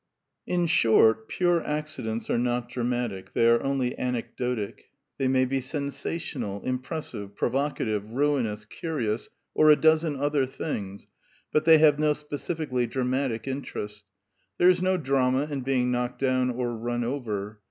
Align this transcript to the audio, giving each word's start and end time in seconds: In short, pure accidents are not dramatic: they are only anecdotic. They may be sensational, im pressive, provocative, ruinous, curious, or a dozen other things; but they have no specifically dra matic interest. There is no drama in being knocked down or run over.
In 0.47 0.65
short, 0.65 1.29
pure 1.29 1.63
accidents 1.63 2.27
are 2.31 2.39
not 2.39 2.69
dramatic: 2.69 3.33
they 3.33 3.47
are 3.47 3.61
only 3.61 3.95
anecdotic. 3.99 4.85
They 5.19 5.27
may 5.27 5.45
be 5.45 5.61
sensational, 5.61 6.63
im 6.65 6.79
pressive, 6.79 7.35
provocative, 7.35 8.09
ruinous, 8.09 8.65
curious, 8.65 9.29
or 9.53 9.69
a 9.69 9.75
dozen 9.75 10.15
other 10.15 10.47
things; 10.47 11.05
but 11.51 11.65
they 11.65 11.77
have 11.77 11.99
no 11.99 12.13
specifically 12.13 12.87
dra 12.87 13.03
matic 13.03 13.45
interest. 13.45 14.03
There 14.57 14.69
is 14.69 14.81
no 14.81 14.97
drama 14.97 15.43
in 15.43 15.61
being 15.61 15.91
knocked 15.91 16.19
down 16.19 16.49
or 16.49 16.75
run 16.75 17.03
over. 17.03 17.59